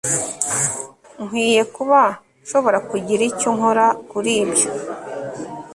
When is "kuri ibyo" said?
4.09-4.69